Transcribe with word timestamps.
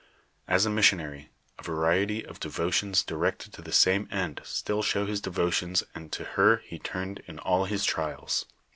As 0.47 0.65
a 0.65 0.71
missionary, 0.71 1.29
a 1.59 1.61
variety 1.61 2.25
of 2.25 2.39
devotions 2.39 3.03
directed 3.03 3.53
to 3.53 3.61
the 3.61 3.71
same 3.71 4.07
end 4.09 4.41
still 4.43 4.81
show 4.81 5.05
his 5.05 5.21
devotions 5.21 5.83
and 5.93 6.11
to 6.11 6.23
her 6.23 6.63
he 6.65 6.79
turned 6.79 7.21
in 7.27 7.37
all 7.37 7.65
his 7.65 7.85
trials. 7.85 8.47